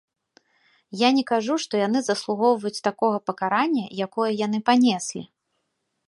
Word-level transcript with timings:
Я 0.99 1.09
не 1.17 1.23
кажу, 1.31 1.57
што 1.65 1.73
яны 1.87 1.99
заслугоўваюць 2.07 2.81
такога 2.87 3.17
пакарання, 3.27 3.83
якое 4.07 4.31
яны 4.45 4.59
панеслі. 4.71 5.21